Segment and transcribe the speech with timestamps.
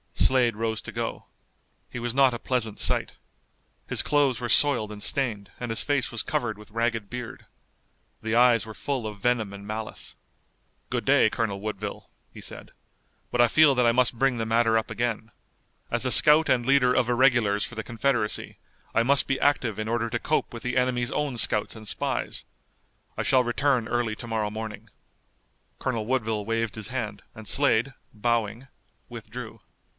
[0.15, 1.25] Slade rose to go.
[1.89, 3.17] He was not a pleasant sight.
[3.87, 7.45] His clothes were soiled and stained, and his face was covered with ragged beard.
[8.21, 10.15] The eyes were full of venom and malice.
[10.89, 12.71] "Good day, Colonel Woodville," he said,
[13.29, 15.31] "but I feel that I must bring the matter up again.
[15.91, 18.57] As a scout and leader of irregulars for the Confederacy.
[18.95, 22.45] I must be active in order to cope with the enemy's own scouts and spies.
[23.17, 24.89] I shall return early to morrow morning."
[25.77, 28.69] Colonel Woodville waved his hand and Slade, bowing,
[29.09, 29.59] withdrew.